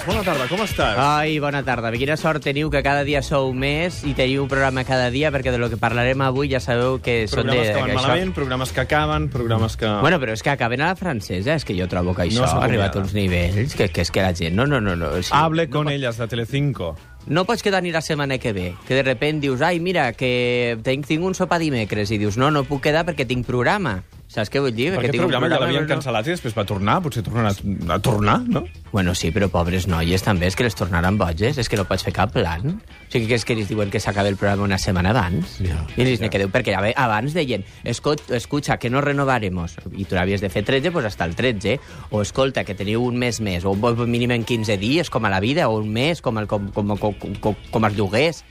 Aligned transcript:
Borràs, 0.00 0.06
bona 0.06 0.22
tarda, 0.24 0.46
com 0.48 0.60
estàs? 0.64 0.96
Ai, 0.96 1.38
bona 1.42 1.60
tarda. 1.64 1.90
Quina 1.92 2.16
sort 2.16 2.42
teniu 2.44 2.70
que 2.72 2.80
cada 2.82 3.02
dia 3.04 3.20
sou 3.22 3.50
més 3.52 4.00
i 4.08 4.14
teniu 4.16 4.44
un 4.44 4.48
programa 4.48 4.84
cada 4.88 5.10
dia, 5.12 5.28
perquè 5.32 5.52
de 5.52 5.58
lo 5.60 5.68
que 5.68 5.76
parlarem 5.76 6.20
avui 6.24 6.48
ja 6.48 6.60
sabeu 6.60 7.00
que 7.04 7.26
són 7.28 7.50
de... 7.50 7.52
programes 7.52 7.68
que 7.68 7.80
van 7.82 7.94
malament, 7.98 8.32
programes 8.34 8.72
que 8.72 8.80
acaben, 8.80 9.28
programes 9.28 9.76
que... 9.76 9.90
Bueno, 10.00 10.20
però 10.22 10.32
és 10.32 10.42
que 10.42 10.52
acaben 10.54 10.80
a 10.80 10.92
la 10.94 10.96
francesa, 10.96 11.54
és 11.58 11.66
que 11.68 11.76
jo 11.76 11.88
trobo 11.90 12.14
que 12.16 12.24
això 12.24 12.40
No 12.40 12.48
ha 12.48 12.64
arribat 12.64 12.96
a 12.96 13.02
uns 13.02 13.12
nivells 13.16 13.76
que, 13.76 13.90
que 13.92 14.06
és 14.06 14.10
que 14.10 14.24
la 14.24 14.32
gent... 14.32 14.56
No, 14.56 14.66
no, 14.66 14.80
no. 14.80 14.96
no 14.96 15.10
o 15.18 15.20
sigui, 15.20 15.36
Hable 15.36 15.66
no, 15.68 15.72
con 15.74 15.90
pot- 15.90 15.94
ellas, 15.98 16.16
de 16.16 16.28
Telecinco. 16.28 16.94
No 17.28 17.44
pots 17.44 17.62
quedar 17.62 17.82
ni 17.84 17.92
la 17.92 18.00
setmana 18.00 18.38
que 18.40 18.54
ve, 18.56 18.70
que 18.88 18.96
de 18.96 19.02
repent 19.04 19.42
dius, 19.44 19.60
ai, 19.60 19.80
mira, 19.84 20.14
que 20.16 20.78
tinc, 20.86 21.04
tinc 21.10 21.26
un 21.26 21.36
sopar 21.36 21.60
dimecres, 21.60 22.08
i 22.10 22.16
dius, 22.16 22.40
no, 22.40 22.48
no 22.50 22.64
puc 22.64 22.86
quedar 22.88 23.04
perquè 23.04 23.28
tinc 23.28 23.44
programa. 23.44 23.98
Saps 24.30 24.46
què 24.52 24.60
vull 24.62 24.70
dir? 24.70 24.92
Per 24.94 25.00
aquest 25.00 25.16
programa 25.18 25.48
ja 25.50 25.56
l'havien 25.58 25.82
no- 25.88 25.90
cancel·lat 25.90 26.28
i 26.28 26.30
després 26.30 26.54
va 26.54 26.62
tornar, 26.64 27.00
potser 27.02 27.24
tornarà 27.26 27.50
a 27.90 27.96
tornar, 27.98 28.36
no? 28.46 28.60
Bueno, 28.92 29.12
sí, 29.18 29.32
però 29.34 29.48
pobres 29.50 29.88
noies 29.90 30.22
també, 30.22 30.46
és 30.46 30.54
que 30.54 30.62
les 30.62 30.76
tornaran 30.78 31.18
boges, 31.18 31.58
és 31.58 31.68
que 31.68 31.76
no 31.76 31.84
pots 31.88 32.04
fer 32.06 32.12
cap 32.14 32.30
plan. 32.32 32.76
O 32.78 33.10
sigui, 33.10 33.26
que 33.26 33.34
és 33.34 33.44
que 33.44 33.56
ells 33.56 33.66
diuen 33.68 33.90
que 33.90 33.98
s'acaba 33.98 34.28
el 34.30 34.36
programa 34.38 34.62
una 34.68 34.78
setmana 34.78 35.10
abans. 35.10 35.56
Ja, 35.58 35.80
I 35.96 36.02
ells 36.06 36.20
ne 36.22 36.30
quedeu, 36.30 36.48
perquè 36.48 36.76
a 36.78 37.04
abans 37.04 37.34
deien, 37.34 37.64
"Esco- 37.82 38.14
escucha, 38.30 38.76
que 38.78 38.88
no 38.88 39.00
renovaremos, 39.00 39.74
i 39.96 40.04
tu 40.04 40.14
havies 40.16 40.40
de 40.40 40.48
fer 40.48 40.64
13, 40.64 40.92
pues 40.92 41.04
hasta 41.06 41.24
el 41.24 41.34
13, 41.34 41.80
o 42.10 42.22
escolta, 42.22 42.62
que 42.62 42.76
teniu 42.76 43.02
un 43.02 43.16
mes 43.18 43.40
més, 43.40 43.64
o 43.64 43.72
un 43.72 44.08
mínim 44.10 44.30
en 44.30 44.44
15 44.44 44.78
dies, 44.78 45.10
com 45.10 45.24
a 45.24 45.28
la 45.28 45.40
vida, 45.40 45.68
o 45.68 45.78
un 45.80 45.92
mes, 45.92 46.22
com, 46.22 46.38
el, 46.38 46.46
com, 46.46 46.70
com, 46.70 46.96
com, 46.96 47.14
com, 47.40 47.56
com 47.70 47.84
els 47.84 47.96
lloguers. 47.96 48.44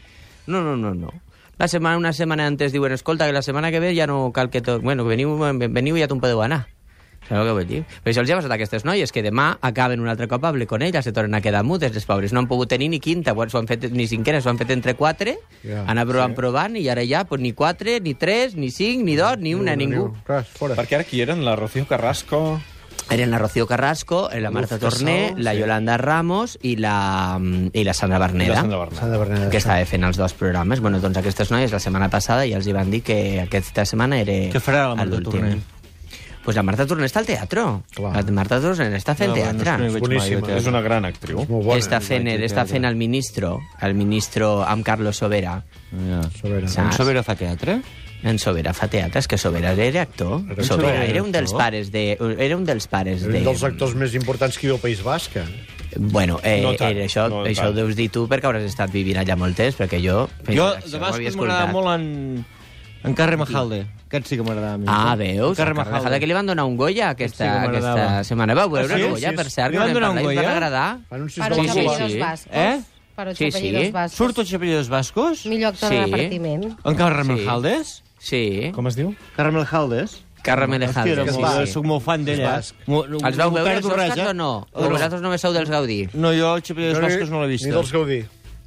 No, 0.46 0.62
no, 0.62 0.76
no, 0.76 0.94
no. 0.94 1.14
La 1.60 1.68
setmana, 1.68 1.98
una 1.98 2.14
setmana 2.14 2.48
antes 2.48 2.72
diuen, 2.72 2.94
escolta, 2.96 3.28
que 3.28 3.34
la 3.36 3.42
setmana 3.42 3.70
que 3.70 3.82
ve 3.84 3.92
ja 3.94 4.08
no 4.08 4.32
cal 4.32 4.50
que 4.50 4.62
tot... 4.62 4.82
Bueno, 4.82 5.04
que 5.04 5.10
veniu, 5.12 5.34
veniu 5.60 5.98
i 5.98 6.00
ja 6.00 6.08
te'n 6.08 6.22
podeu 6.24 6.40
anar. 6.40 6.70
Sabeu 7.28 7.50
què 7.50 7.56
vull 7.58 7.68
dir? 7.68 7.82
Per 8.00 8.14
això 8.14 8.24
els 8.24 8.32
ha 8.32 8.38
passat 8.40 8.54
a 8.54 8.56
aquestes 8.56 8.86
noies, 8.88 9.12
que 9.12 9.22
demà 9.22 9.50
acaben 9.60 10.00
un 10.00 10.08
altre 10.08 10.30
cop 10.32 10.48
a 10.48 10.54
con 10.66 10.82
elles, 10.82 11.04
se 11.04 11.12
tornen 11.12 11.36
a 11.36 11.42
quedar 11.42 11.66
mutes, 11.68 11.94
les 11.94 12.06
pobres. 12.06 12.32
No 12.32 12.40
han 12.40 12.48
pogut 12.48 12.70
tenir 12.70 12.90
ni 12.90 13.02
quinta, 13.02 13.34
bueno, 13.34 13.52
s'ho 13.52 13.60
han 13.60 13.68
fet, 13.68 13.92
ni 13.92 14.08
cinquena, 14.08 14.40
s'ho 14.40 14.50
han 14.50 14.58
fet 14.58 14.72
entre 14.72 14.96
quatre, 14.96 15.38
Ja, 15.62 15.84
han 15.84 16.00
provant, 16.08 16.32
sí. 16.32 16.36
provant, 16.40 16.76
i 16.80 16.88
ara 16.88 17.04
ja 17.04 17.26
pues, 17.26 17.42
ni 17.42 17.52
quatre, 17.52 18.00
ni 18.00 18.16
tres, 18.16 18.56
ni 18.56 18.72
cinc, 18.72 19.04
ni 19.04 19.18
dos, 19.20 19.38
ni 19.38 19.54
una, 19.54 19.76
ningú. 19.76 20.14
Res, 20.28 20.48
fora. 20.48 20.80
Perquè 20.80 20.96
ara 20.96 21.04
qui 21.04 21.20
eren? 21.22 21.44
La 21.44 21.56
Rocío 21.60 21.86
Carrasco... 21.86 22.62
Eren 23.10 23.32
la 23.32 23.40
Rocío 23.40 23.66
Carrasco, 23.66 24.30
la 24.34 24.52
Marta 24.52 24.76
Uf, 24.76 24.82
Torné, 24.82 25.34
la 25.38 25.54
sí. 25.54 25.60
Yolanda 25.60 25.98
Ramos 25.98 26.60
i 26.62 26.76
la, 26.78 27.40
i 27.74 27.84
la 27.84 27.94
Sandra 27.94 28.20
Berneda. 28.20 28.54
la 28.54 28.62
Sandra. 28.62 28.90
S'ha 28.94 29.08
de 29.10 29.18
Berneda. 29.18 29.50
que 29.50 29.58
estava 29.58 29.86
fent 29.86 30.04
els 30.04 30.18
dos 30.18 30.34
programes. 30.34 30.80
Bueno, 30.80 31.00
doncs 31.00 31.18
aquestes 31.18 31.50
noies 31.52 31.72
la 31.74 31.80
setmana 31.80 32.10
passada 32.10 32.46
ja 32.46 32.58
els 32.62 32.68
hi 32.68 32.74
van 32.74 32.92
dir 32.92 33.02
que 33.02 33.42
aquesta 33.42 33.84
setmana 33.86 34.20
era 34.22 34.34
Què 34.54 34.62
farà 34.62 34.90
la 34.90 34.96
Marta. 34.96 35.22
Torné? 35.26 35.58
Pues 36.44 36.56
la 36.56 36.64
Marta 36.64 36.86
Torné 36.88 37.06
està 37.06 37.20
al 37.20 37.26
teatre. 37.28 37.64
La 38.00 38.22
Marta 38.32 38.62
Torné 38.62 38.96
està 38.98 39.14
fent 39.16 39.30
No, 39.34 39.36
teatre. 39.36 39.74
és 39.88 39.94
no 39.94 40.00
Boníssima. 40.00 40.42
mai, 40.48 40.58
És 40.58 40.68
una 40.68 40.82
gran 40.82 41.06
actriu. 41.06 41.40
Molt 41.50 41.66
bona. 41.66 41.80
està 41.82 42.00
fent, 42.02 42.28
a 42.28 42.38
està 42.46 42.66
fent 42.66 42.86
el 42.86 42.96
ministro, 42.96 43.60
el 43.82 43.94
ministro 43.94 44.64
amb 44.64 44.86
Carlos 44.86 45.18
Sobera. 45.18 45.64
Ja. 45.92 46.22
Sobera. 46.40 46.68
Saps? 46.68 46.86
En 46.94 46.94
Sobera 46.94 47.24
fa 47.24 47.36
teatre? 47.36 47.82
En 48.22 48.38
Sobera 48.38 48.74
fa 48.76 48.90
teatre, 48.92 49.20
és 49.22 49.28
que 49.32 49.38
Sobera 49.40 49.72
era 49.80 50.02
actor. 50.02 50.42
Era 50.52 50.64
Sobera 50.64 50.90
Sobera 50.92 51.06
era 51.06 51.22
un 51.24 51.32
dels 51.32 51.54
pares 51.56 51.92
de... 51.92 52.18
Era 52.38 52.58
un 52.58 52.66
dels 52.68 52.88
pares 52.92 53.24
Un 53.24 53.32
de... 53.32 53.42
dels 53.46 53.64
actors 53.64 53.96
més 53.96 54.14
importants 54.14 54.58
que 54.60 54.68
hi 54.68 54.72
al 54.74 54.80
País 54.84 55.02
Basc. 55.04 55.38
eh? 55.40 55.46
Bueno, 55.96 56.40
eh, 56.44 56.60
No 56.62 56.74
tant, 56.76 56.92
era 56.98 57.06
això, 57.08 57.30
no 57.32 57.46
això 57.48 57.64
tant. 57.64 57.72
ho 57.72 57.78
deus 57.80 57.96
dir 57.96 58.10
tu 58.12 58.28
perquè 58.28 58.46
hauràs 58.46 58.68
estat 58.68 58.92
vivint 58.92 59.18
allà 59.22 59.38
molt 59.40 59.56
temps, 59.56 59.78
perquè 59.80 60.02
jo... 60.04 60.28
Jo, 60.50 60.68
de 60.84 61.00
bascos 61.00 61.36
m'agradava 61.40 61.70
escoltat. 61.70 61.74
molt 61.74 61.96
en... 61.96 62.46
En 63.08 63.14
Carre 63.16 63.38
Majalde. 63.40 63.86
Aquest 64.10 64.28
sí 64.28 64.36
que 64.36 64.44
m'agradava 64.44 64.74
a 64.76 64.78
mi. 64.78 64.86
Ah, 64.92 65.16
veus? 65.16 65.54
En 65.54 65.56
Carre 65.56 65.72
Carme 65.74 65.94
Majalde. 65.94 66.20
que 66.20 66.28
li 66.28 66.34
van 66.36 66.46
donar 66.52 66.66
un 66.68 66.76
Goya 66.76 67.14
aquesta, 67.16 67.46
Sí 67.48 67.68
aquesta 67.70 68.24
setmana. 68.28 68.54
Va 68.60 68.68
veure 68.68 68.92
Ah, 68.94 68.98
sí? 68.98 69.04
el 69.06 69.10
Goya, 69.14 69.30
Sí, 69.32 69.36
per 69.38 69.46
cert, 69.50 69.72
Li 69.72 69.78
que 69.78 69.84
un 70.12 70.20
i 70.20 70.20
us 70.20 70.24
Goya? 70.28 70.42
va 70.44 70.52
agradar. 70.52 71.00
Los 71.12 71.34
sí, 71.34 71.42
apellidos 71.42 72.12
sí. 72.12 72.20
vascos. 72.20 72.52
Eh? 72.52 72.82
Para 73.16 73.30
los 73.32 73.38
Sí, 73.40 73.52
sí. 73.52 73.92
vascos. 73.94 74.18
Surto 74.18 74.42
els 74.42 74.54
apellidos 74.54 74.90
bascos? 74.90 75.46
Millor 75.46 75.72
actor 75.74 75.90
Sí. 75.90 75.96
de 75.96 76.06
repartiment. 76.08 76.76
En 76.84 76.96
Carre 76.96 77.24
Sí. 77.24 77.30
Majaldes? 77.32 78.04
Sí, 78.20 78.72
Com 78.76 78.88
es 78.88 78.96
diu? 79.00 79.14
Carre 79.36 79.52
Majaldes? 79.56 80.20
Carme 80.42 80.78
Hòstia, 80.78 80.88
Lejalde. 80.88 81.12
era 81.12 81.26
sí, 81.26 81.66
sí. 81.68 81.74
soc 81.74 81.84
molt 81.86 82.04
fan 82.04 82.24
d'ella. 82.24 82.62
M'ho- 82.88 83.04
Els 83.28 83.38
vau 83.38 83.52
veure, 83.52 83.74
els 83.76 83.86
Oscars 83.86 84.18
eh? 84.18 84.28
o 84.30 84.34
no? 84.34 84.68
O 84.72 84.82
No. 84.86 84.90
vosaltres 84.90 85.22
només 85.22 85.42
sou 85.42 85.52
dels 85.52 85.70
Gaudí? 85.70 86.08
No, 86.14 86.32
jo 86.34 86.56
els 86.56 86.72
apellidos 86.72 87.02
bascos 87.02 87.30
no 87.30 87.42
l'he 87.42 87.50
vist. 87.50 87.66
Ni 87.66 87.72
dels 87.72 87.92
Gaudí. 87.92 88.22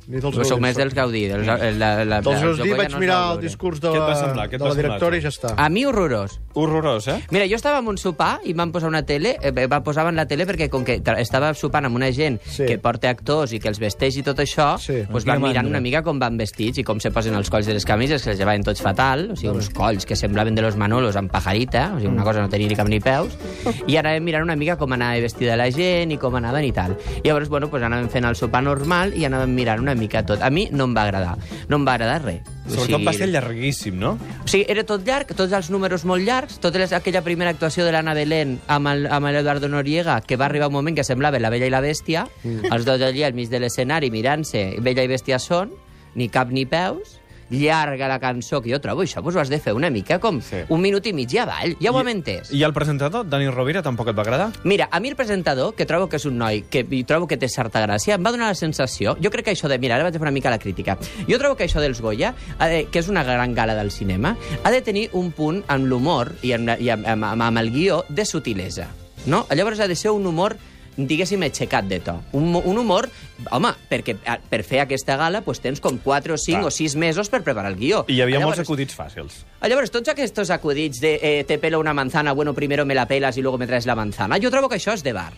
Ni 0.09 0.19
dels 0.19 0.35
Però 0.35 0.45
sou 0.45 0.59
més 0.59 0.75
dels 0.77 0.95
Gaudí. 0.95 1.27
Dels, 1.31 1.47
la, 1.47 1.57
la, 1.79 1.91
la, 2.05 2.21
Dels 2.25 2.43
els 2.43 2.59
Gaudí 2.59 2.73
vaig 2.75 2.97
mirar 2.99 3.19
el 3.23 3.29
veure. 3.37 3.43
discurs 3.47 3.81
de 3.81 3.93
la, 3.95 4.15
semblar? 4.19 4.49
De 4.51 4.59
la 4.59 4.75
directora 4.75 5.17
i 5.17 5.21
ja 5.23 5.31
està. 5.31 5.53
A 5.57 5.69
mi 5.71 5.85
horrorós. 5.87 6.41
Horrorós, 6.55 7.07
eh? 7.09 7.21
Mira, 7.31 7.47
jo 7.49 7.55
estava 7.57 7.79
en 7.79 7.87
un 7.89 7.97
sopar 7.99 8.41
i 8.45 8.53
van 8.53 8.73
posar 8.75 8.89
una 8.91 9.05
tele, 9.07 9.37
eh, 9.41 9.53
va 9.71 9.79
posaven 9.85 10.17
la 10.17 10.27
tele 10.27 10.45
perquè 10.49 10.69
com 10.69 10.85
que 10.85 10.99
estava 11.23 11.53
sopant 11.55 11.87
amb 11.87 11.97
una 11.97 12.11
gent 12.13 12.41
Sí. 12.45 12.67
que 12.67 12.79
porta 12.79 13.09
actors 13.11 13.53
i 13.53 13.61
que 13.61 13.69
els 13.69 13.79
vesteix 13.79 14.17
i 14.19 14.23
tot 14.27 14.39
això, 14.43 14.77
Sí. 14.79 15.05
doncs 15.09 15.25
van 15.25 15.39
mirant 15.41 15.65
mandra. 15.65 15.71
una 15.71 15.81
mica 15.81 16.03
com 16.03 16.19
van 16.19 16.37
vestits 16.37 16.79
i 16.79 16.85
com 16.85 16.99
se 17.01 17.11
posen 17.11 17.35
els 17.35 17.49
colls 17.49 17.67
de 17.67 17.75
les 17.75 17.85
camises, 17.85 18.23
que 18.23 18.31
els 18.31 18.39
llevaven 18.39 18.63
tots 18.65 18.83
fatal, 18.83 19.31
o 19.33 19.37
sigui, 19.37 19.55
uns 19.55 19.71
colls 19.71 20.05
que 20.05 20.17
semblaven 20.17 20.55
de 20.55 20.63
los 20.63 20.77
Manolos 20.77 21.17
amb 21.17 21.31
pajarita, 21.31 21.93
o 21.95 22.01
sigui, 22.01 22.13
una 22.13 22.25
cosa 22.25 22.41
no 22.43 22.49
tenia 22.49 22.69
ni 22.69 22.75
cap 22.77 22.89
ni 22.89 22.99
peus, 23.01 23.39
i 23.87 23.97
anàvem 23.97 24.23
mirant 24.25 24.43
una 24.43 24.57
mica 24.57 24.77
com 24.77 24.93
anava 24.93 25.21
vestida 25.21 25.57
la 25.57 25.71
gent 25.71 26.11
i 26.13 26.19
com 26.19 26.35
anaven 26.35 26.65
i 26.65 26.73
tal. 26.73 26.97
I 27.23 27.29
llavors, 27.29 27.49
bueno, 27.49 27.69
doncs 27.69 27.85
anàvem 27.85 28.09
fent 28.11 28.25
el 28.25 28.35
sopar 28.37 28.63
normal 28.63 29.15
i 29.17 29.25
anàvem 29.25 29.55
mirant 29.55 29.81
una 29.81 29.92
mica 29.95 30.25
tot. 30.27 30.43
A 30.43 30.51
mi 30.51 30.69
no 30.73 30.85
em 30.85 30.95
va 30.97 31.03
agradar. 31.05 31.37
No 31.69 31.77
em 31.77 31.87
va 31.87 31.95
agradar 31.95 32.23
res. 32.25 32.41
O 32.67 32.71
Sobretot 32.71 32.87
sigui, 32.87 33.05
va 33.07 33.13
ser 33.13 33.29
llarguíssim, 33.29 33.97
no? 33.99 34.13
o 34.45 34.49
sigui, 34.49 34.65
era 34.71 34.85
tot 34.87 35.03
llarg, 35.07 35.33
tots 35.35 35.53
els 35.53 35.71
números 35.71 36.05
molt 36.07 36.23
llargs, 36.23 36.61
tota 36.63 36.79
les, 36.79 36.93
aquella 36.93 37.23
primera 37.27 37.51
actuació 37.51 37.85
de 37.85 37.91
l'Anna 37.93 38.15
Belén 38.15 38.59
amb 38.71 38.87
l'Eduardo 39.27 39.69
Noriega, 39.69 40.21
que 40.23 40.37
va 40.37 40.47
arribar 40.47 40.69
un 40.69 40.77
moment 40.79 40.95
que 40.97 41.05
semblava 41.05 41.41
la 41.43 41.51
Bella 41.51 41.67
i 41.67 41.75
la 41.75 41.81
Bèstia, 41.83 42.29
Mm. 42.45 42.73
els 42.73 42.85
dos 42.85 43.01
allí 43.03 43.23
al 43.23 43.35
mig 43.35 43.49
de 43.51 43.59
l'escenari 43.61 44.11
mirant-se, 44.11 44.77
Bella 44.81 45.03
i 45.05 45.09
Bèstia 45.11 45.39
són, 45.39 45.71
ni 46.15 46.29
cap 46.29 46.51
ni 46.51 46.67
peus, 46.67 47.19
llarga 47.53 48.09
la 48.09 48.19
cançó, 48.19 48.61
que 48.63 48.73
jo 48.73 48.81
trobo 48.81 49.03
això, 49.05 49.23
doncs 49.23 49.37
ho 49.37 49.41
has 49.41 49.49
de 49.53 49.61
fer 49.61 49.73
una 49.77 49.91
mica 49.91 50.19
com 50.19 50.41
Sí. 50.41 50.63
un 50.69 50.81
minut 50.81 51.07
i 51.07 51.13
mig 51.13 51.33
i 51.33 51.39
avall, 51.39 51.77
ja 51.81 51.93
ho 51.93 52.01
hem 52.01 52.09
entès. 52.09 52.51
I 52.53 52.63
el 52.65 52.73
presentador, 52.73 53.29
Dani 53.29 53.49
Rovira, 53.51 53.83
tampoc 53.83 54.09
et 54.09 54.17
va 54.19 54.23
agradar? 54.23 54.51
Mira, 54.65 54.89
a 54.91 54.99
mi 55.01 55.09
el 55.09 55.17
presentador, 55.17 55.75
que 55.75 55.87
trobo 55.87 56.09
que 56.09 56.17
és 56.17 56.25
un 56.27 56.39
noi, 56.39 56.63
que 56.69 56.87
i 56.91 57.05
trobo 57.05 57.27
que 57.29 57.37
té 57.37 57.49
certa 57.49 57.85
gràcia, 57.87 58.15
em 58.17 58.25
va 58.25 58.33
donar 58.33 58.49
la 58.49 58.55
sensació, 58.55 59.17
jo 59.23 59.31
crec 59.31 59.45
que 59.47 59.53
això 59.53 59.69
de... 59.69 59.79
Mira, 59.79 59.95
ara 59.97 60.05
vaig 60.05 60.15
fer 60.15 60.23
una 60.23 60.31
mica 60.31 60.51
la 60.51 60.59
crítica. 60.59 60.99
Jo 61.29 61.39
trobo 61.39 61.57
que 61.57 61.65
això 61.69 61.81
dels 61.81 62.01
Goya, 62.01 62.35
de, 62.59 62.87
que 62.91 62.99
és 62.99 63.09
una 63.09 63.23
gran 63.25 63.55
gala 63.55 63.75
del 63.75 63.91
cinema, 63.91 64.37
ha 64.65 64.71
de 64.71 64.81
tenir 64.83 65.09
un 65.13 65.31
punt 65.33 65.63
amb 65.69 65.87
l'humor 65.87 66.33
i, 66.43 66.53
amb, 66.53 66.71
i 66.81 66.89
amb, 66.91 67.07
amb, 67.07 67.25
amb 67.43 67.59
el 67.59 67.71
guió 67.71 68.05
de 68.09 68.25
sutilesa. 68.25 68.89
No? 69.27 69.47
Llavors 69.55 69.79
ha 69.81 69.87
de 69.87 69.95
ser 69.95 70.11
un 70.11 70.27
humor 70.27 70.57
diguéssim, 70.97 71.43
aixecat 71.43 71.87
de 71.89 72.01
to. 72.01 72.19
Un, 72.33 72.55
un 72.57 72.79
humor... 72.79 73.09
Home, 73.51 73.73
perquè 73.91 74.15
a- 74.31 74.37
per 74.39 74.61
fer 74.63 74.79
aquesta 74.85 75.17
gala 75.19 75.41
pues, 75.43 75.59
tens 75.61 75.81
com 75.83 75.97
4 75.99 76.35
o 76.35 76.39
5 76.39 76.61
Clar. 76.61 76.69
o 76.69 76.71
6 76.71 76.95
mesos 76.97 77.29
per 77.29 77.43
preparar 77.43 77.73
el 77.73 77.79
guió. 77.79 78.05
I 78.07 78.15
hi 78.15 78.21
havia 78.23 78.39
Llavors, 78.39 78.59
molts 78.61 78.69
acudits 78.69 78.95
fàcils. 78.95 79.41
Ah, 79.61 79.69
Llavors, 79.69 79.91
tots 79.91 80.09
aquests 80.13 80.51
acudits 80.55 81.01
de 81.03 81.17
eh, 81.21 81.45
te 81.45 81.59
pelo 81.59 81.81
una 81.81 81.93
manzana, 81.95 82.33
bueno, 82.33 82.55
primero 82.55 82.87
me 82.87 82.95
la 82.95 83.07
pelas 83.07 83.37
y 83.37 83.43
luego 83.43 83.59
me 83.59 83.67
traes 83.67 83.87
la 83.87 83.97
manzana, 83.97 84.39
jo 84.41 84.51
trobo 84.51 84.69
que 84.69 84.77
això 84.79 84.95
és 84.95 85.03
de 85.03 85.13
bar. 85.13 85.33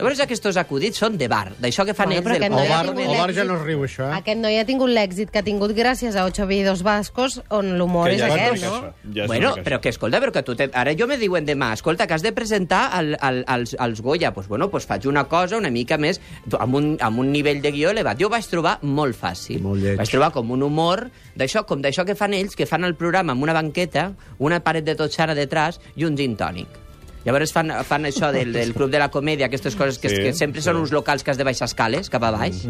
Llavors, 0.00 0.20
aquests 0.24 0.56
acudits 0.56 0.96
són 1.02 1.18
de 1.20 1.26
bar, 1.28 1.50
d'això 1.60 1.84
que 1.84 1.92
fan 1.92 2.08
Bueno, 2.08 2.22
ells 2.24 2.40
del 2.40 2.44
Al 2.46 2.54
noi 2.54 2.70
ha 2.70 2.78
bar, 2.80 3.04
al 3.04 3.18
bar 3.18 3.34
ja 3.36 3.44
no 3.44 3.58
es 3.58 3.64
riu, 3.66 3.82
això, 3.84 4.06
eh? 4.08 4.20
Aquest 4.22 4.40
noi 4.40 4.56
ha 4.56 4.64
tingut 4.64 4.88
l'èxit 4.88 5.28
que 5.28 5.42
ha 5.42 5.44
tingut 5.44 5.74
gràcies 5.76 6.16
a 6.16 6.24
Ocho 6.24 6.46
Vídeos 6.48 6.80
Bascos, 6.86 7.36
on 7.52 7.74
l'humor 7.76 8.08
és 8.08 8.22
ja 8.22 8.30
aquest, 8.32 8.64
no? 8.64 8.94
Ja 9.12 9.28
bueno, 9.28 9.52
però 9.66 9.80
que 9.84 9.92
escolta, 9.92 10.22
però 10.24 10.32
que 10.32 10.42
tu 10.46 10.56
te... 10.56 10.70
ara 10.72 10.96
jo 10.96 11.06
me 11.10 11.20
diuen 11.20 11.44
demà, 11.44 11.74
escolta, 11.76 12.08
que 12.08 12.16
has 12.16 12.24
de 12.24 12.32
presentar 12.32 12.86
el, 12.96 13.12
el, 13.20 13.44
els, 13.44 13.76
els 13.76 14.00
Goya. 14.00 14.32
Pues, 14.32 14.48
bueno, 14.48 14.70
pues 14.72 14.88
faig 14.88 15.04
una 15.10 15.26
cosa 15.28 15.60
una 15.60 15.70
mica 15.70 16.00
més, 16.00 16.22
amb 16.58 16.80
un, 16.80 16.90
amb 17.00 17.20
un 17.20 17.32
nivell 17.36 17.60
de 17.60 17.76
guió 17.76 17.92
elevat. 17.92 18.16
Jo 18.20 18.30
ho 18.30 18.32
vaig 18.32 18.48
trobar 18.48 18.78
molt 18.80 19.20
fàcil. 19.20 19.60
Molt 19.60 19.84
lleig. 19.84 20.00
Vaig 20.00 20.16
trobar 20.16 20.32
com 20.32 20.56
un 20.56 20.64
humor 20.64 21.10
d'això, 21.36 21.66
com 21.68 21.84
d'això 21.84 22.08
que 22.08 22.16
fan 22.16 22.40
ells, 22.40 22.56
que 22.56 22.68
fan 22.70 22.88
el 22.88 22.96
programa 22.96 23.36
amb 23.36 23.44
una 23.44 23.56
banqueta, 23.56 24.14
una 24.38 24.64
paret 24.64 24.88
de 24.88 24.96
totxana 24.96 25.36
detrás 25.36 25.82
i 25.96 26.08
un 26.08 26.16
gin 26.16 26.40
tònic. 26.40 26.88
Llavors 27.24 27.52
fan, 27.52 27.68
fan 27.84 28.06
això 28.08 28.30
del, 28.32 28.52
del 28.52 28.72
Club 28.72 28.88
de 28.90 28.98
la 28.98 29.10
Comèdia, 29.12 29.46
aquestes 29.50 29.76
coses 29.76 29.98
que, 30.00 30.08
Sí, 30.08 30.16
que 30.24 30.32
sempre 30.32 30.62
sí. 30.62 30.68
són 30.70 30.76
uns 30.80 30.92
locals 30.92 31.22
que 31.22 31.30
has 31.34 31.36
de 31.36 31.44
baixar 31.44 31.66
escales 31.68 32.08
cap 32.08 32.22
a 32.24 32.30
baix 32.32 32.62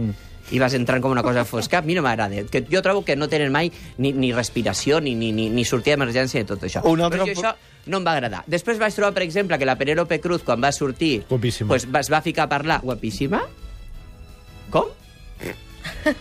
i 0.51 0.59
vas 0.59 0.75
entrant 0.75 0.99
com 1.03 1.13
una 1.15 1.23
cosa 1.23 1.45
fosca. 1.47 1.79
A 1.79 1.83
mi 1.87 1.95
no 1.95 2.03
m'agrada. 2.03 2.43
Que 2.51 2.65
jo 2.67 2.83
trobo 2.83 3.05
que 3.07 3.15
no 3.15 3.29
tenen 3.31 3.53
mai 3.55 3.71
ni, 3.99 4.11
ni 4.13 4.33
respiració, 4.35 4.99
ni, 5.01 5.15
ni, 5.15 5.31
ni, 5.31 5.49
ni 5.55 5.65
sortir 5.65 5.93
d'emergència 5.95 6.43
de 6.43 6.49
tot 6.49 6.65
això. 6.67 6.83
Un 6.91 7.01
altre 7.07 7.21
Però 7.23 7.29
jo 7.31 7.37
això 7.39 7.55
no 7.87 8.01
em 8.03 8.05
va 8.09 8.17
agradar. 8.19 8.43
Després 8.51 8.81
vaig 8.83 8.93
trobar, 8.97 9.15
per 9.15 9.23
exemple, 9.23 9.57
que 9.59 9.65
la 9.69 9.79
Penélope 9.79 10.19
Cruz, 10.21 10.43
quan 10.43 10.59
va 10.61 10.73
sortir, 10.73 11.23
Guapíssima. 11.31 11.69
pues, 11.71 11.87
va- 11.87 12.01
es 12.03 12.11
va 12.11 12.21
ficar 12.21 12.49
a 12.49 12.49
parlar... 12.49 12.81
Guapíssima? 12.83 13.45
Com? 14.71 14.91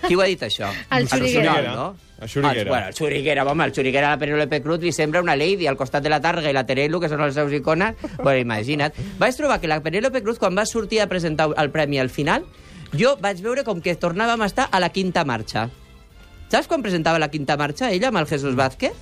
Qui 0.08 0.16
ho 0.16 0.22
ha 0.22 0.28
dit, 0.30 0.42
això? 0.44 0.70
El 0.92 1.08
Xuriguera. 1.10 1.54
Oriol, 1.54 1.76
no? 1.76 1.88
El 2.22 2.28
Xuriguera. 2.30 2.62
El, 2.62 2.68
bueno, 2.68 2.88
el 2.88 2.94
Xuriguera, 2.94 3.44
home, 3.46 3.66
el 3.66 3.74
Xuriguera 3.74 4.08
a 4.08 4.16
la 4.16 4.20
Penélope 4.20 4.62
Cruz 4.62 4.80
li 4.84 4.92
sembla 4.92 5.22
una 5.24 5.36
lady 5.40 5.68
al 5.68 5.78
costat 5.80 6.04
de 6.04 6.10
la 6.12 6.20
Targa 6.22 6.50
i 6.50 6.54
la 6.54 6.66
Terelu, 6.68 7.00
que 7.00 7.10
són 7.12 7.22
els 7.24 7.36
seus 7.36 7.54
icones. 7.56 7.96
Bueno, 8.18 8.38
imagina't. 8.42 8.94
Vaig 9.20 9.36
trobar 9.38 9.60
que 9.62 9.68
la 9.72 9.80
Penélope 9.82 10.22
Cruz, 10.24 10.40
quan 10.40 10.58
va 10.58 10.66
sortir 10.66 11.00
a 11.02 11.08
presentar 11.08 11.50
el 11.56 11.72
premi 11.72 12.00
al 12.00 12.10
final, 12.10 12.44
jo 12.92 13.16
vaig 13.22 13.40
veure 13.46 13.64
com 13.64 13.80
que 13.82 13.96
tornàvem 13.96 14.42
a 14.42 14.50
estar 14.50 14.68
a 14.72 14.80
la 14.84 14.90
quinta 14.90 15.24
marxa. 15.24 15.70
Saps 16.50 16.68
quan 16.68 16.82
presentava 16.82 17.20
la 17.22 17.30
quinta 17.30 17.56
marxa, 17.58 17.92
ella, 17.94 18.10
amb 18.10 18.18
el 18.24 18.26
Jesús 18.28 18.56
Vázquez? 18.58 18.94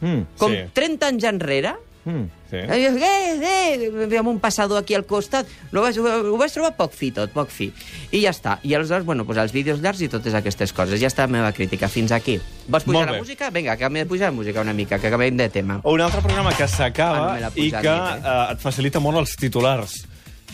Mm. 0.00 0.20
Com 0.38 0.52
Sí. 0.52 0.60
30 0.72 1.08
anys 1.12 1.24
enrere, 1.24 1.74
Mm. 2.04 2.24
Sí. 2.50 2.56
Eh, 2.56 2.86
eh, 2.88 4.06
eh, 4.10 4.18
amb 4.18 4.28
un 4.28 4.40
passador 4.40 4.78
aquí 4.78 4.94
al 4.94 5.06
costat. 5.06 5.46
No 5.70 5.80
ho, 5.80 5.84
vaig, 5.84 5.98
ho 5.98 6.36
vaig 6.36 6.52
trobar 6.52 6.72
poc 6.76 6.92
fi 6.98 7.12
tot, 7.14 7.30
poc 7.32 7.52
fi. 7.54 7.70
I 8.10 8.24
ja 8.24 8.32
està. 8.34 8.58
I 8.66 8.74
aleshores, 8.74 9.06
bueno, 9.06 9.24
pues, 9.24 9.38
els 9.38 9.54
vídeos 9.54 9.80
llargs 9.80 10.02
i 10.02 10.10
totes 10.12 10.34
aquestes 10.34 10.74
coses. 10.74 11.00
Ja 11.00 11.08
està 11.08 11.28
la 11.28 11.32
meva 11.38 11.52
crítica. 11.56 11.88
Fins 11.92 12.12
aquí. 12.12 12.40
Vols 12.68 12.84
pujar 12.84 13.06
la 13.10 13.18
música? 13.18 13.50
Vinga, 13.50 13.76
que 13.76 13.88
de 13.88 14.06
pujar 14.06 14.32
la 14.32 14.36
música 14.36 14.60
una 14.60 14.74
mica, 14.74 14.98
que 14.98 15.06
acabem 15.06 15.36
de 15.36 15.48
tema. 15.48 15.80
O 15.82 15.94
un 15.94 16.00
altre 16.00 16.20
programa 16.20 16.54
que 16.56 16.62
Ah, 16.62 16.66
no 16.66 16.76
s'acaba 16.76 17.34
me 17.34 17.40
l'ha 17.40 17.50
i 17.54 17.70
que 17.70 17.82
ni, 17.82 17.88
eh, 17.88 18.52
et 18.52 18.60
facilita 18.60 19.00
molt 19.00 19.18
els 19.18 19.36
titulars, 19.36 20.06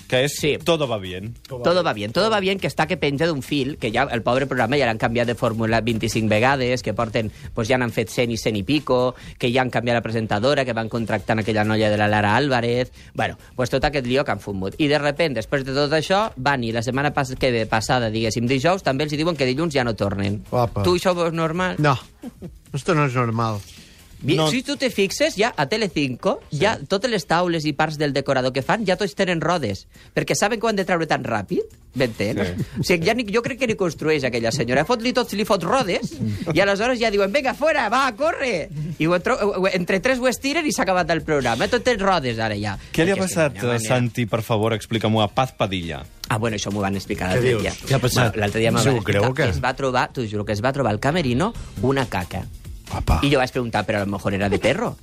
que 0.09 0.25
és 0.25 0.39
Sí. 0.39 0.57
Todo 0.65 0.89
va 0.89 0.99
bien. 0.99 1.35
Todo 1.47 1.83
va 1.85 1.93
bien. 1.93 2.13
Todo 2.13 2.31
va 2.31 2.41
bien 2.41 2.59
que 2.59 2.69
està 2.69 2.87
que 2.87 2.97
penja 2.97 3.27
d'un 3.27 3.43
fil, 3.43 3.77
que 3.79 3.91
ja 3.93 4.07
el 4.11 4.23
pobre 4.23 4.47
programa 4.47 4.79
ja 4.79 4.87
l'han 4.87 4.99
canviat 4.99 5.27
de 5.27 5.35
fórmula 5.35 5.81
25 5.85 6.29
vegades, 6.29 6.83
que 6.83 6.95
porten, 6.95 7.31
pues 7.55 7.69
ja 7.69 7.79
n'han 7.79 7.93
fet 7.93 8.11
100 8.11 8.33
i 8.33 8.37
100 8.37 8.57
i 8.57 8.63
pico, 8.63 9.15
que 9.39 9.53
ja 9.53 9.63
han 9.63 9.71
canviat 9.71 9.99
la 9.99 10.03
presentadora, 10.03 10.65
que 10.65 10.73
van 10.73 10.89
contractant 10.89 11.43
aquella 11.43 11.65
noia 11.65 11.91
de 11.91 11.99
la 11.99 12.09
Lara 12.09 12.37
Álvarez... 12.37 12.93
Bueno, 13.15 13.37
pues 13.57 13.71
tot 13.71 13.85
aquest 13.85 14.07
lío 14.07 14.25
que 14.25 14.33
han 14.33 14.41
fumut. 14.41 14.75
I 14.79 14.89
de 14.89 14.99
repent, 14.99 15.35
després 15.37 15.65
de 15.67 15.75
tot 15.77 15.93
això, 15.93 16.29
van 16.37 16.65
i 16.65 16.73
la 16.73 16.83
setmana 16.83 17.13
pas 17.15 17.35
que 17.35 17.53
ve 17.53 17.67
passada, 17.67 18.11
diguéssim, 18.11 18.47
dijous, 18.49 18.83
també 18.83 19.05
els 19.05 19.13
diuen 19.13 19.37
que 19.37 19.47
dilluns 19.49 19.75
ja 19.75 19.85
no 19.85 19.97
tornen. 19.99 20.43
Apa. 20.53 20.87
Tu 20.87 20.97
això 20.97 21.13
ho 21.13 21.19
veus 21.19 21.35
normal? 21.35 21.77
No, 21.83 21.99
esto 22.73 22.95
no 22.95 23.07
és 23.07 23.15
normal. 23.19 23.61
No. 24.23 24.49
Si 24.51 24.65
tu 24.67 24.75
te 24.77 24.91
fixes, 24.91 25.37
ja 25.39 25.53
a 25.57 25.67
Telecinco, 25.71 26.41
sí. 26.51 26.59
ja 26.65 26.73
totes 26.91 27.11
les 27.11 27.25
taules 27.27 27.65
i 27.65 27.73
parts 27.73 27.99
del 28.01 28.13
decorador 28.13 28.53
que 28.53 28.63
fan, 28.67 28.83
ja 28.85 28.97
tots 28.99 29.15
tenen 29.15 29.41
rodes, 29.41 29.85
perquè 30.15 30.35
saben 30.35 30.59
que 30.59 30.67
ho 30.67 30.71
han 30.73 30.77
de 30.81 30.85
treure 30.85 31.07
tan 31.07 31.23
ràpid, 31.23 31.63
m'entens? 31.95 32.41
Sí. 32.43 32.67
O 32.81 32.87
sigui, 32.89 33.07
ja 33.07 33.15
ni, 33.15 33.25
jo 33.31 33.43
crec 33.47 33.61
que 33.61 33.69
ni 33.71 33.77
construeix 33.79 34.25
aquella 34.27 34.51
senyora. 34.51 34.83
Fot-li 34.89 35.13
tots, 35.15 35.37
li 35.39 35.45
fot 35.47 35.63
rodes, 35.63 36.17
i 36.53 36.61
aleshores 36.61 36.99
ja 36.99 37.13
diuen, 37.15 37.31
vinga, 37.33 37.55
fora, 37.55 37.87
va, 37.95 38.09
corre! 38.19 38.69
I 38.99 39.07
ho, 39.07 39.15
tro- 39.23 39.39
ho- 39.39 39.69
entre 39.71 40.01
tres 40.03 40.19
ho 40.19 40.27
estiren 40.27 40.67
i 40.67 40.73
s'ha 40.75 40.83
acabat 40.83 41.11
el 41.15 41.23
programa. 41.23 41.69
Tot 41.71 41.87
té 41.87 41.95
rodes, 41.97 42.39
ara 42.43 42.59
ja. 42.59 42.75
Què 42.93 43.07
li 43.07 43.15
ha 43.15 43.17
passat, 43.23 43.55
que. 43.55 43.79
Santi, 43.87 44.27
per 44.27 44.43
favor, 44.43 44.75
explica'm-ho 44.75 45.23
a 45.23 45.29
Paz 45.31 45.55
Padilla? 45.57 46.03
Ah, 46.29 46.37
bueno, 46.37 46.59
això 46.59 46.69
m'ho 46.75 46.83
van 46.83 46.99
explicar 46.99 47.31
l'altre 47.31 47.55
dia. 47.63 47.71
Què 47.73 47.95
ha 47.95 48.03
passat? 48.03 48.33
Bueno, 48.35 48.43
L'altre 48.43 48.61
dia 48.61 48.71
m'ho 48.75 48.83
van 48.83 48.97
explicar. 48.99 49.31
o 49.31 49.35
què? 49.35 49.47
Es 49.49 49.63
va 49.65 49.73
trobar, 49.79 50.09
t'ho 50.13 50.27
juro, 50.29 50.45
que 50.45 50.53
es 50.53 50.61
va 50.63 50.75
trobar 50.77 50.91
al 50.93 51.01
camerino 51.01 51.55
una 51.83 52.05
caca. 52.11 52.43
Apa. 52.95 53.21
I 53.23 53.33
jo 53.33 53.39
vaig 53.41 53.53
preguntar, 53.53 53.85
però 53.87 54.03
a 54.03 54.07
lo 54.07 54.13
mejor 54.17 54.35
era 54.35 54.49
de 54.49 54.59
perro. 54.59 54.97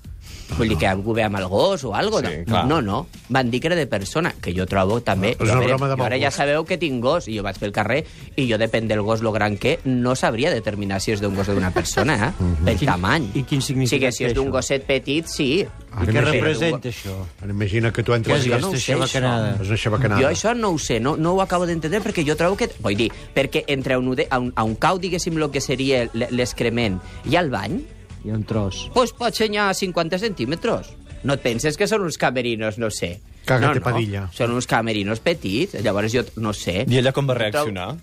Vull 0.55 0.69
dir 0.69 0.77
que 0.77 0.87
algú 0.87 1.15
ve 1.17 1.23
amb 1.25 1.39
el 1.39 1.47
gos 1.49 1.83
o 1.83 1.95
algo. 1.97 2.19
Sí, 2.21 2.29
no? 2.29 2.45
clar. 2.45 2.65
no, 2.69 2.81
no. 2.81 3.07
Van 3.33 3.49
dir 3.49 3.59
que 3.61 3.67
era 3.67 3.75
de 3.75 3.87
persona, 3.87 4.31
que 4.41 4.53
jo 4.55 4.67
trobo 4.69 4.99
també... 5.01 5.33
És 5.33 5.41
una 5.41 5.55
jo, 5.55 5.57
a 5.57 5.63
veure, 5.63 5.73
broma 5.73 5.89
de 5.89 5.97
jo 5.97 6.05
ara 6.05 6.19
ja 6.21 6.31
sabeu 6.31 6.65
que 6.69 6.77
tinc 6.81 7.01
gos, 7.03 7.27
i 7.27 7.37
jo 7.37 7.43
vaig 7.45 7.57
pel 7.59 7.73
carrer, 7.75 8.03
i 8.37 8.45
jo, 8.49 8.59
depèn 8.61 8.87
del 8.87 9.01
gos 9.05 9.23
lo 9.25 9.33
gran 9.33 9.57
que, 9.57 9.79
no 9.85 10.15
sabria 10.15 10.53
determinar 10.53 11.01
si 11.01 11.15
és 11.15 11.23
d'un 11.23 11.35
gos 11.35 11.49
o 11.49 11.57
d'una 11.57 11.73
persona, 11.75 12.15
eh? 12.29 12.51
Pel 12.63 12.85
tamany. 12.85 13.31
i 13.33 13.43
quin 13.43 13.65
significat 13.65 13.95
Sí, 13.95 14.01
que 14.05 14.11
si 14.13 14.29
és 14.29 14.37
d'un 14.37 14.53
gosset 14.53 14.85
petit, 14.85 15.27
sí. 15.27 15.65
Ara 15.95 16.03
I 16.03 16.07
què 16.07 16.11
imagina- 16.19 16.31
representa, 16.33 16.89
això? 16.91 17.15
Ara 17.41 17.51
imagina 17.53 17.91
que 17.95 18.03
tu 18.03 18.11
Què 18.11 18.17
entres... 18.19 18.39
és 18.41 18.45
jo 18.45 18.57
no 18.59 18.67
ho 18.67 18.71
aquesta 18.73 18.85
sé, 18.85 18.93
xabacanada? 18.93 19.51
És 19.61 19.67
una 19.71 19.77
xabacanada. 19.77 20.21
Jo 20.21 20.27
això 20.27 20.53
no 20.57 20.69
ho 20.75 20.77
sé, 20.77 20.99
no, 20.99 21.15
no 21.15 21.31
ho 21.33 21.41
acabo 21.41 21.65
d'entendre 21.65 22.01
perquè 22.03 22.25
jo 22.27 22.35
trobo 22.35 22.57
que... 22.59 22.67
Vull 22.83 22.97
dir, 22.99 23.09
perquè 23.33 23.63
entre 23.71 23.95
un, 23.97 24.09
ude- 24.11 24.27
a 24.29 24.39
un, 24.43 24.51
a 24.55 24.63
un 24.67 24.75
cau, 24.75 24.99
diguéssim, 24.99 25.37
el 25.39 25.49
que 25.51 25.61
seria 25.63 26.03
l'excrement 26.13 26.99
i 27.31 27.37
al 27.39 27.49
bany, 27.49 27.79
Hi 28.25 28.31
ha 28.31 28.35
un 28.35 28.43
tros. 28.43 28.89
pues 28.93 29.13
pot 29.13 29.33
senyar 29.37 29.69
50 29.73 30.19
centímetres. 30.19 30.91
No 31.23 31.33
et 31.33 31.41
penses 31.41 31.77
que 31.77 31.87
són 31.87 32.01
uns 32.05 32.17
camerinos, 32.21 32.77
no 32.77 32.89
sé. 32.91 33.19
Cágate, 33.45 33.79
no, 33.79 33.85
no. 33.85 33.85
Padilla. 33.85 34.23
Són 34.33 34.51
uns 34.51 34.65
camerinos 34.67 35.19
petits, 35.21 35.75
llavors 35.85 36.11
jo 36.13 36.23
no 36.41 36.51
sé. 36.53 36.83
I 36.89 36.97
ella 36.97 37.11
com 37.13 37.27
va 37.29 37.35
reaccionar? 37.37 37.95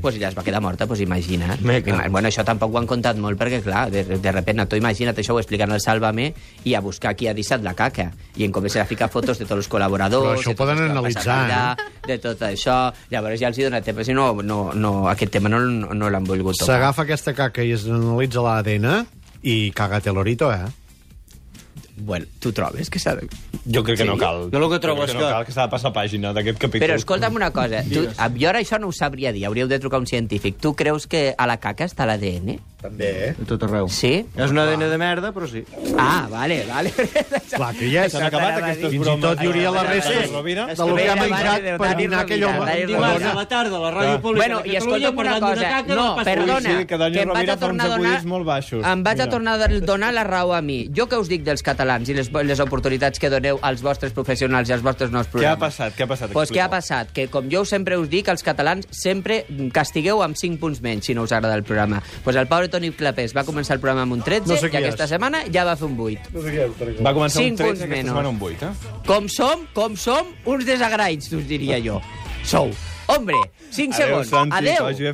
Pues 0.00 0.14
ella 0.16 0.28
es 0.28 0.36
va 0.38 0.44
quedar 0.44 0.60
morta, 0.62 0.86
pues 0.86 1.00
imagina't. 1.00 1.60
Ima- 1.60 2.08
Bueno, 2.10 2.28
això 2.28 2.44
tampoc 2.44 2.72
ho 2.74 2.78
han 2.78 2.86
contat 2.86 3.16
molt 3.18 3.38
perquè, 3.40 3.60
clar, 3.62 3.90
de, 3.90 4.04
de 4.04 4.32
repente, 4.32 4.66
tu 4.66 4.76
imagina't 4.76 5.16
això, 5.18 5.34
ho 5.34 5.40
expliquen 5.40 5.72
al 5.72 5.80
Sálvame 5.80 6.32
i 6.64 6.74
a 6.74 6.80
buscar 6.80 7.14
qui 7.16 7.26
ha 7.28 7.34
deixat 7.34 7.62
la 7.62 7.74
caca. 7.74 8.10
I 8.36 8.44
en 8.44 8.52
començar 8.52 8.82
a 8.82 8.86
ficar 8.86 9.08
fotos 9.10 9.38
de 9.38 9.44
tots 9.44 9.58
els 9.64 9.68
col·laboradors... 9.68 10.30
Però 10.30 10.40
això 10.40 10.54
ho 10.54 10.58
poden 10.58 10.78
analitzar, 10.86 11.38
allà, 11.46 11.76
De 12.06 12.18
tot 12.20 12.40
això. 12.42 12.92
Llavors 13.10 13.40
ja 13.40 13.48
els 13.48 13.58
hi 13.58 13.64
dona 13.64 13.80
temps, 13.80 14.04
si 14.06 14.12
no, 14.14 14.34
no, 14.42 14.72
no, 14.74 15.08
aquest 15.08 15.32
tema 15.32 15.48
no, 15.48 15.58
no, 15.60 15.94
no 15.94 16.10
l'han 16.12 16.24
volgut 16.24 16.54
tocar. 16.58 16.74
S'agafa 16.74 17.02
aquesta 17.02 17.32
caca 17.34 17.62
i 17.64 17.72
es 17.72 17.86
analitza 17.88 18.42
l'ADN 18.44 19.06
i 19.42 19.70
cagate 19.72 20.12
lorito, 20.12 20.52
eh? 20.52 20.66
Bueno, 22.04 22.26
tu 22.38 22.52
trobes 22.52 22.90
que 22.92 22.98
s'ha 23.00 23.14
de... 23.16 23.28
Jo 23.64 23.80
crec 23.82 23.96
que 23.96 24.02
Sí. 24.04 24.08
no 24.10 24.18
cal. 24.20 24.50
Jo 24.52 24.58
el 24.60 24.70
que 24.70 24.78
trobo 24.78 25.00
crec 25.06 25.08
és 25.08 25.14
no 25.16 25.20
que- 25.22 25.32
cal, 25.32 25.44
que 25.48 25.52
s'ha 25.56 25.62
de 25.62 25.72
passar 25.72 25.92
pàgina 25.96 26.34
d'aquest 26.36 26.58
capítol. 26.60 26.84
Però 26.84 26.98
escolta'm 27.00 27.34
una 27.34 27.48
cosa, 27.50 27.80
tu, 27.88 28.02
jo 28.36 28.48
ara 28.50 28.60
això 28.60 28.78
no 28.78 28.88
ho 28.88 28.92
sabria 28.92 29.32
dir, 29.32 29.46
hauríeu 29.48 29.68
de 29.68 29.78
trucar 29.80 30.00
un 30.02 30.06
científic. 30.06 30.58
Tu 30.60 30.74
creus 30.76 31.06
que 31.06 31.34
a 31.38 31.46
la 31.48 31.56
caca 31.56 31.86
està 31.88 32.04
l'ADN? 32.04 32.58
També, 32.84 33.06
eh? 33.24 33.28
De 33.38 33.46
tot 33.48 33.62
arreu. 33.64 33.86
Sí? 33.88 34.10
És 34.36 34.50
un 34.52 34.58
ADN 34.60 34.82
de 34.90 34.96
merda, 35.00 35.30
però 35.32 35.46
sí. 35.48 35.62
Ah, 35.96 36.26
vale, 36.28 36.58
vale. 36.68 36.90
Clar 37.54 37.70
que 37.78 37.86
és. 37.88 38.12
S'han 38.12 38.26
acabat 38.26 38.58
aquestes 38.58 38.90
Fins 38.92 38.98
i 38.98 38.98
bromes. 39.00 39.22
tot 39.24 39.40
hi 39.40 39.46
hauria 39.48 39.70
la 39.72 39.84
de 39.86 39.88
resta 39.94 40.12
Dani 40.18 40.32
Rovira. 40.34 40.66
de 40.68 40.76
lo 40.90 40.96
que 40.98 41.06
ha 41.08 41.14
menjat 41.16 41.62
de 41.64 41.76
per 41.80 41.92
dinar 41.96 42.18
aquell 42.26 42.44
home. 42.44 42.58
Rovira. 42.58 43.30
a 43.30 43.34
la 43.38 43.46
tarda, 43.48 43.78
la 43.80 43.92
ràdio 43.94 44.18
pública 44.20 44.42
Bueno, 44.44 44.60
i 44.68 44.76
escolta'm 44.76 45.22
una 45.24 45.38
cosa. 45.40 45.70
No, 45.88 46.06
perdona, 46.22 46.60
Sí, 46.80 46.84
que 46.90 46.98
Dani 47.00 47.18
em 47.24 47.32
vaig 47.32 47.50
a 47.54 47.56
tornar 47.56 47.86
a 47.86 47.94
donar... 47.96 48.18
molt 48.34 48.44
baixos. 48.50 48.84
Em 48.84 49.02
vaig 49.06 49.20
a 49.24 49.28
tornar 49.32 49.56
a 49.62 49.68
donar 49.80 50.12
la 50.12 50.24
raó 50.28 50.52
a 50.52 50.60
mi. 50.60 50.78
Jo 50.94 51.08
que 51.08 51.16
us 51.16 51.28
dic 51.32 51.42
dels 51.48 51.62
catalans 51.64 52.08
i 52.12 52.18
les, 52.20 52.28
les 52.44 52.60
oportunitats 52.60 53.18
que 53.18 53.30
doneu 53.32 53.58
als 53.62 53.80
vostres 53.80 54.12
professionals 54.12 54.68
i 54.68 54.76
als 54.76 54.84
vostres 54.84 55.10
nous 55.10 55.24
Què 55.24 55.30
ha 55.30 55.56
programes. 55.56 55.64
passat? 55.64 55.96
Què 55.96 56.04
ha 56.04 56.10
passat? 56.12 56.32
Pues 56.36 56.52
què 56.52 56.60
ha 56.60 56.68
passat? 56.68 57.12
Que, 57.16 57.28
com 57.32 57.48
jo 57.48 57.64
sempre 57.64 57.96
us 57.96 58.10
dic, 58.12 58.28
els 58.28 58.44
catalans 58.44 58.86
sempre 58.92 59.46
castigueu 59.72 60.20
amb 60.22 60.36
5 60.36 60.60
punts 60.60 60.82
menys 60.84 61.06
si 61.08 61.14
no 61.16 61.22
us 61.24 61.32
agrada 61.32 61.54
el 61.56 61.64
programa. 61.64 62.02
Pues 62.24 62.36
el 62.36 62.46
pobre 62.46 62.68
Toni 62.74 62.90
Clapés 62.98 63.34
va 63.36 63.44
començar 63.46 63.76
el 63.78 63.80
programa 63.82 64.02
amb 64.08 64.16
un 64.18 64.22
13 64.26 64.50
No 64.50 64.56
sé 64.58 64.68
i 64.72 64.76
aquesta 64.80 65.06
és. 65.06 65.10
setmana 65.14 65.44
ja 65.54 65.64
va 65.68 65.76
fer 65.78 65.86
un 65.86 65.94
8. 66.00 66.34
Va 67.06 67.14
començar 67.14 67.38
un 67.40 67.46
Cinc 67.52 67.60
13, 67.60 67.68
punts 67.68 67.80
aquesta 67.80 67.92
menys. 67.94 68.08
setmana 68.10 68.28
un 68.34 68.40
8, 68.42 68.66
eh? 68.66 68.98
Com 69.06 69.28
som, 69.30 69.64
com 69.76 69.94
som, 69.96 70.34
uns 70.44 70.66
desagraïts, 70.66 71.30
us 71.32 71.46
diria 71.46 71.78
jo. 71.84 72.00
Sou. 72.44 72.70
Hombre, 73.06 73.36
5 73.70 73.94
Adéu, 73.94 74.06
segons. 74.06 74.28
Santi, 74.32 74.50
que 74.50 74.70
Adéu. 74.70 74.84
vagi 74.84 75.02
bé 75.04 75.12